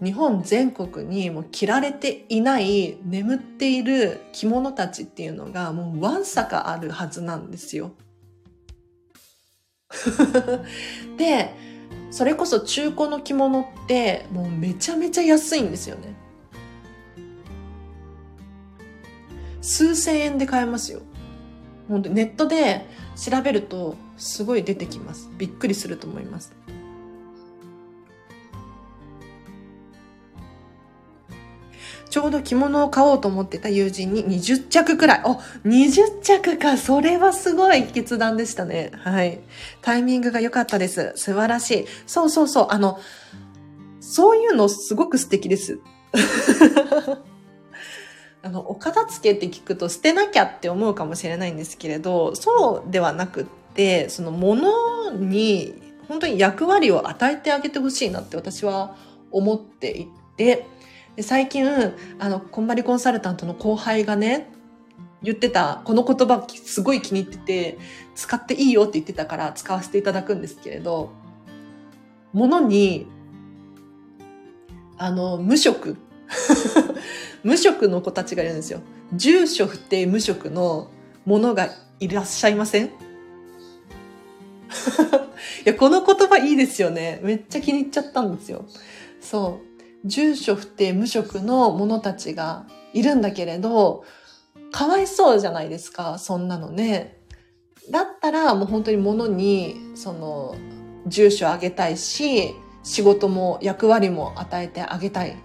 [0.03, 7.93] 日本全国にもう着られていない眠っている着物たちっていうのがもうわんさかあるはずなんですよ。
[11.17, 11.55] で
[12.11, 16.15] それこそ中古の着物ってもうめちゃめちゃ安いんですよね。
[19.61, 21.01] 数千円で買えますよ。
[21.89, 22.87] 本当ネットで
[23.17, 25.31] 調べるとすごい出てきます。
[25.39, 26.53] びっくりすると思います。
[32.15, 35.23] ちょうど着物を買おうと思ってた友人に20着くらい。
[35.25, 35.33] お、
[35.67, 36.77] 20着か。
[36.77, 38.93] それはすごい決断でしたね。
[39.03, 39.41] はい。
[39.83, 41.13] タイミングが良かったです。
[41.17, 41.87] 素晴らしい。
[42.07, 42.67] そうそうそう。
[42.71, 43.01] あの、
[43.99, 45.81] そういうのすごく素敵です。
[48.45, 53.45] あの、お片付けって聞くと捨てなきゃって思うかもしれないんですけれど、そうではなくっ
[53.75, 55.75] て、その物に
[56.07, 58.95] 本当に役割を与えてあげてほしいなって私は
[59.33, 60.07] 思ってい
[60.37, 60.69] て、
[61.21, 61.67] 最近、
[62.19, 64.49] あの、こんまりコンサルタントの後輩がね、
[65.23, 67.79] 言ってた、この言葉すごい気に入ってて、
[68.15, 71.13] 使っていいよって言ってたから使わせていただくんですけれど、
[72.33, 73.07] 物に、
[74.99, 75.97] あの、無職。
[77.45, 78.81] 無職の子たちがいるんですよ。
[79.13, 80.91] 住所不定無職の
[81.25, 81.69] ものが
[82.01, 82.87] いらっしゃいません？
[82.87, 82.91] い
[85.65, 87.21] や、この言葉いいですよね。
[87.23, 88.65] めっちゃ気に入っちゃったんですよ。
[89.21, 89.74] そう。
[90.05, 94.05] 住所不定無職の者たちがいるんだけれど、
[94.71, 97.21] かわいそうじゃないですか、そんなのね。
[97.91, 100.57] だったらもう本当に物に、その、
[101.07, 105.37] 住所あげたいし、仕事も役割も与えてあげたい。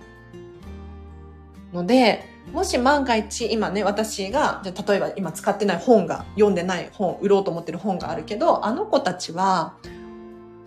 [1.73, 9.75] ので、もし万が一今ね、私が、じゃ例えば今使ってない本が、読んでない本、売ろうと思ってる本があるけど、あの子たちは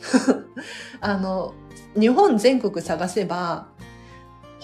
[1.00, 1.54] あの、
[1.98, 3.68] 日本全国探せば、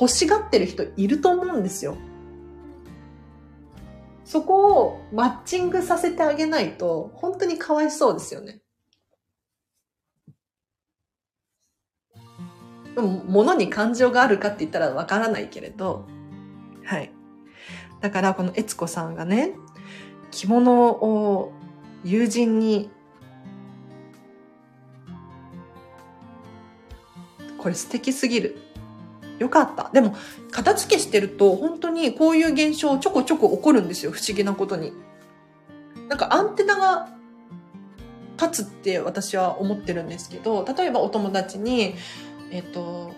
[0.01, 1.97] 欲しがってる人いると思うんですよ。
[4.25, 8.61] そこをマッチングさせてあげないと、本当にかわいそうですよね。
[12.95, 16.05] でも、物に感情があるかって言ったらわからないけれど、
[16.85, 17.11] はい。
[18.01, 19.55] だから、この悦子さんがね、
[20.31, 21.53] 着物を
[22.05, 22.91] 友人に、
[27.57, 28.68] これ素敵すぎる。
[29.39, 29.91] よかった。
[29.93, 30.17] でも、
[30.51, 34.13] 片付けしてると、本当にこういう現象ちょこちょこ起こるんですよ。
[34.13, 34.93] 不思議なことに。
[36.09, 37.09] なんかアンテナが
[38.41, 41.95] 立つって私は思ってるんですけど、例えばお友達に、
[42.51, 43.13] えっと、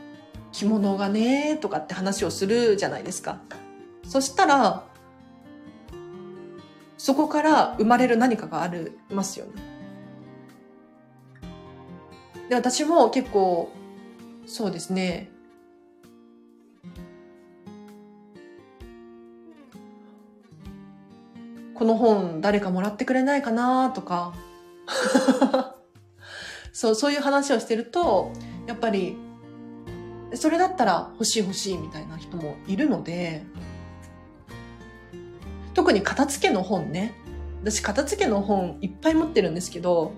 [0.52, 3.38] 着物がね、とかって話をするじゃないですか。
[4.02, 4.84] そしたら、
[6.98, 9.52] そこから生まれる何かがありますよね。
[12.48, 13.70] で、私も結構、
[14.46, 15.30] そうですね、
[21.80, 24.34] この本誰かもらってくれないかなとか
[26.74, 28.32] そう、そういう話をしてると、
[28.66, 29.16] やっぱり、
[30.34, 33.44] それだったら欲しい欲しいみたいな人もいるので、
[35.72, 37.14] 特に片付けの本ね。
[37.62, 40.12] 私片付けの本いっぱい持ってるんですけど、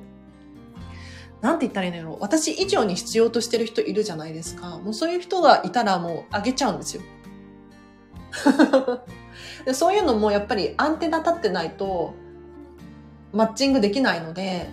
[1.42, 2.16] なんて言ったらいいんだろう。
[2.18, 4.78] 私以上に必要としてる人いるじゃないですか。
[4.78, 7.02] もうそういう人がいたらもうあげちゃうんですよ。
[9.64, 12.14] でそういうのもやっぱりアンテナ立ってないと
[13.32, 14.68] マッチングできないので、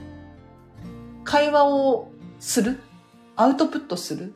[1.23, 2.79] 会話をする
[3.35, 4.33] アウトプットする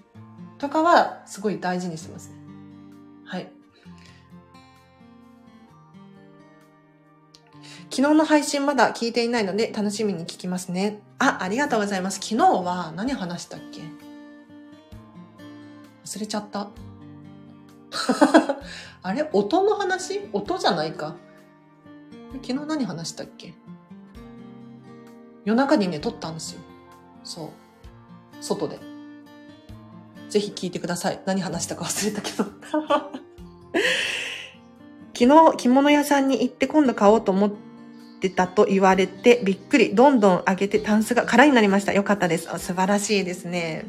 [0.60, 2.36] とかはすごい大事にしてますね。
[3.26, 3.52] はい。
[7.90, 11.02] 昨日の配信まだ聞いていないので楽しみに聞きますね。
[11.20, 12.16] あ、ありがとうございます。
[12.16, 13.82] 昨日は何話したっけ？
[16.06, 16.70] 忘れちゃった。
[19.04, 20.22] あれ音の話？
[20.34, 21.16] 音じゃないか。
[22.42, 23.54] 昨日何話したっけ？
[25.46, 26.62] 夜中にね、撮ったんですよ。
[27.24, 27.50] そう。
[28.42, 28.80] 外で。
[30.30, 31.20] ぜひ聞いてください。
[31.26, 32.46] 何話したか忘れたけど。
[35.16, 37.52] 昨日、着物屋さんに行って今度買おうと思っ
[38.20, 39.94] てたと言われてびっくり。
[39.94, 41.94] どんどん上げてタンスが空になりました。
[41.94, 42.46] よかったです。
[42.58, 43.86] 素晴らしいですね。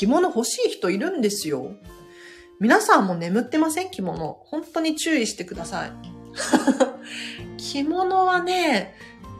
[0.00, 1.74] 着物欲しい人いるんですよ。
[2.58, 3.90] 皆さんも眠ってません？
[3.90, 4.38] 着物。
[4.46, 5.92] 本当に注意してください。
[7.60, 8.94] 着物はね、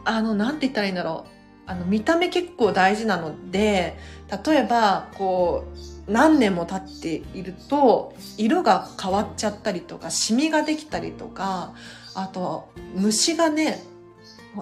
[0.05, 1.29] あの、なんて言ったらいいんだろう。
[1.65, 3.97] あの、見た目結構大事なので、
[4.45, 5.63] 例えば、こ
[6.07, 11.73] う、何年も経っていると色が変わっちゃったりとかシミができたりとか
[12.15, 13.81] あと虫がね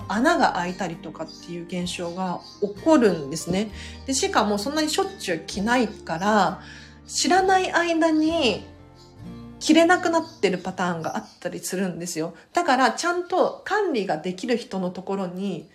[0.07, 3.71] 穴が開いたりとかっていう現象が起こるんですね。
[4.05, 6.61] でしかもそんなにしょっちゅう着ないから
[7.07, 8.65] 知らない間に
[9.59, 12.33] 着れなくなってるパターンがあったりするんですよ。
[12.53, 15.69] だからちゃんと管理ができる人のところに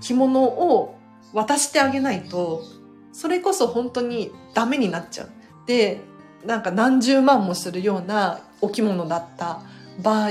[0.00, 0.96] 着物を
[1.32, 2.62] 渡してあげないと
[3.12, 5.30] それこそ本当にダメになっちゃう。
[5.66, 6.00] で、
[6.44, 9.60] なんか何十万もするようなお着物だった
[10.02, 10.30] 場合、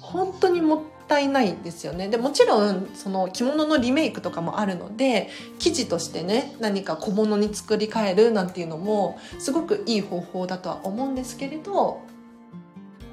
[0.00, 2.08] 本当にもったいないですよね。
[2.08, 5.28] で、もちろん、その着物のリメイクとかもあるので、
[5.58, 12.02] 生地としてね、何か小物に作り変えるなんていうのも、すごくいい方法だとは思うんですけれど、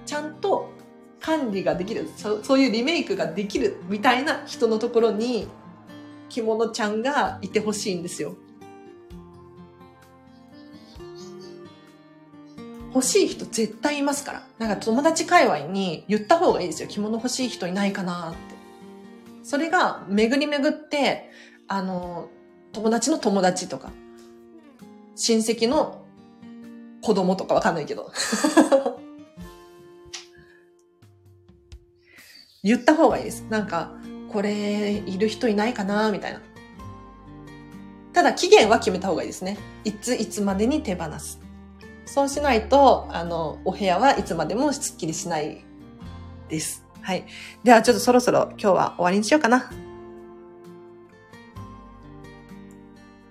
[0.06, 0.70] ちゃんと
[1.20, 5.48] 管理ができるそ、そういうリメイクができるみたいな人のところに、
[6.30, 8.36] 着物ちゃんがいてほしいんですよ。
[12.96, 14.48] 欲しい人絶対いますから。
[14.58, 16.88] なんか友達界隈に言った方がいいですよ。
[16.88, 18.38] 着物欲しい人いないかなって。
[19.44, 21.30] それが巡り巡って、
[21.68, 22.30] あの、
[22.72, 23.92] 友達の友達とか、
[25.14, 26.06] 親戚の
[27.02, 28.14] 子供とかわかんないけど。
[32.64, 33.42] 言った方がいいです。
[33.50, 33.92] なんか、
[34.32, 36.42] これ、いる人いないかなみたいな。
[38.14, 39.58] ただ、期限は決めた方がいいですね。
[39.84, 41.45] いつ、いつまでに手放す。
[42.06, 45.64] そうしないと、あの、お部屋はいつまでもすっきりしない
[46.50, 46.86] です。
[47.02, 47.26] はい。
[47.64, 49.72] では、ちょっとそろそろ今日は終わりにしようかな。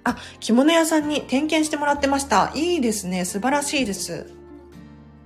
[0.04, 2.52] あ、着物屋さんに点検してもらってました。
[2.54, 3.24] いいですね。
[3.24, 4.34] 素晴らしいです。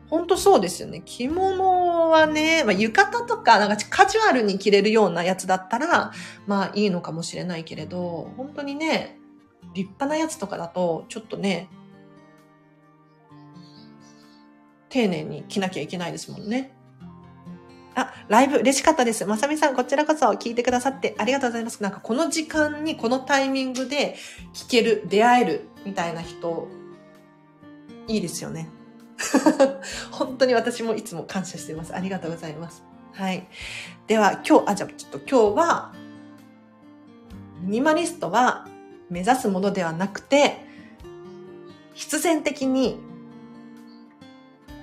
[0.09, 1.03] ほんとそうですよね。
[1.05, 6.13] 着物はね、まあ、浴衣とか、なんかカジュアルに着れるようなやつだったら、
[6.47, 9.19] まあいいのかもしれないけれど、本当にね、
[9.75, 11.69] 立派なやつとかだと、ちょっとね、
[14.89, 16.73] 丁寧に着なきゃいけないですもんね。
[17.95, 19.27] あ、ライブ嬉しかったです。
[19.27, 21.83] まさみさん、こちらこそ聞いてくださってありがとうございます。
[21.83, 24.15] なんかこの時間に、このタイミングで
[24.55, 26.69] 聞ける、出会える、みたいな人、
[28.07, 28.69] いいですよね。
[30.13, 31.95] 本当に私もいつも感謝しています。
[31.95, 32.85] ありがとうございます。
[33.15, 33.49] はい。
[34.07, 35.93] では、今日、あ、じゃあちょっと今日は、
[37.63, 38.69] ミニマリストは
[39.11, 40.65] 目指すものではなくて、
[41.95, 43.01] 必然的に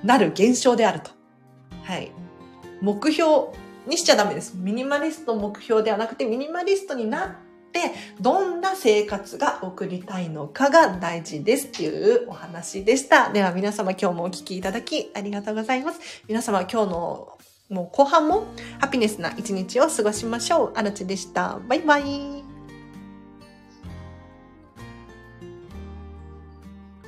[0.05, 1.11] なる現象であると。
[1.83, 2.11] はい。
[2.81, 3.47] 目標
[3.87, 4.55] にしちゃダメです。
[4.55, 7.29] ミニマリスト目標ではなくて、ミニマリストになっ
[7.71, 7.91] て、
[8.21, 13.33] どんな生活が送りたいのかが大事ですっていうお話でした。
[13.33, 15.99] では皆様今日もお聞きいただきありがとうございます。
[16.27, 17.37] 皆様今日の
[17.69, 18.45] もう後半も
[18.79, 20.73] ハピネスな一日を過ごしましょう。
[20.75, 21.59] あらちでした。
[21.67, 22.44] バイバイ。